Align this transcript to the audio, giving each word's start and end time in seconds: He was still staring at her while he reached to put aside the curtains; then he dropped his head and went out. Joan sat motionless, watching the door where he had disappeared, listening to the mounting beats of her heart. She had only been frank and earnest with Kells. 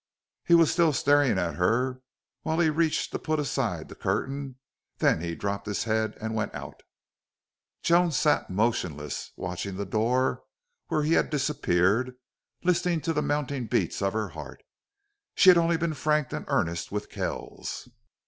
He 0.43 0.55
was 0.55 0.71
still 0.71 0.93
staring 0.93 1.37
at 1.37 1.57
her 1.57 2.01
while 2.41 2.57
he 2.59 2.71
reached 2.71 3.11
to 3.11 3.19
put 3.19 3.37
aside 3.39 3.87
the 3.87 3.93
curtains; 3.93 4.55
then 4.97 5.21
he 5.21 5.35
dropped 5.35 5.67
his 5.67 5.83
head 5.83 6.17
and 6.19 6.33
went 6.33 6.55
out. 6.55 6.81
Joan 7.83 8.11
sat 8.11 8.49
motionless, 8.49 9.29
watching 9.37 9.75
the 9.75 9.85
door 9.85 10.43
where 10.87 11.03
he 11.03 11.13
had 11.13 11.29
disappeared, 11.29 12.15
listening 12.63 13.01
to 13.01 13.13
the 13.13 13.21
mounting 13.21 13.67
beats 13.67 14.01
of 14.01 14.13
her 14.13 14.29
heart. 14.29 14.63
She 15.35 15.49
had 15.51 15.57
only 15.59 15.77
been 15.77 15.93
frank 15.93 16.33
and 16.33 16.45
earnest 16.47 16.91
with 16.91 17.07
Kells. 17.11 17.87